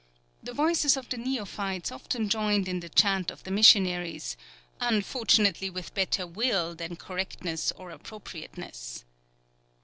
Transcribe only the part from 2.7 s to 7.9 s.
the chant of the missionaries, unfortunately with better will than correctness